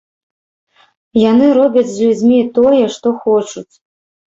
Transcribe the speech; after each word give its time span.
Яны 1.31 1.51
робяць 1.59 1.85
з 1.93 1.97
людзьмі 2.07 2.41
тое, 2.59 2.83
што 2.99 3.07
хочуць. 3.23 3.69